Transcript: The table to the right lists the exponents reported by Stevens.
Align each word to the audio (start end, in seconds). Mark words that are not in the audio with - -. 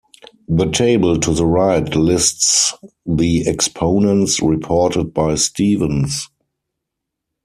The 0.49 0.65
table 0.71 1.19
to 1.19 1.31
the 1.31 1.45
right 1.45 1.87
lists 1.95 2.73
the 3.05 3.47
exponents 3.47 4.41
reported 4.41 5.13
by 5.13 5.35
Stevens. 5.35 6.27